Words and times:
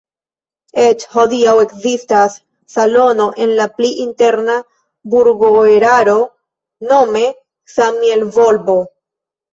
Eĉ 0.83 1.03
hodiaŭ 1.15 1.51
ekzistas 1.63 2.37
salono 2.75 3.27
en 3.45 3.53
la 3.59 3.67
pli 3.75 3.91
interna 4.07 4.55
burgoeraro 5.15 6.19
nome 6.93 7.25
"Samielvolbo". 7.77 8.81